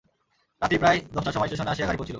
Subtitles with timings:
[0.61, 2.09] রাত্রি প্রায় দশটার সময় স্টেশনে আসিয়া গাড়ি পৌঁছিল।